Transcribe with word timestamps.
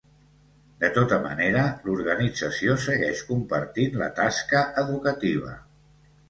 De 0.83 0.87
tota 0.93 1.19
manera, 1.25 1.65
l'organització 1.89 2.77
segueix 2.85 3.21
compartint 3.27 4.01
la 4.03 4.09
tasca 4.21 4.63
educativa. 4.85 5.55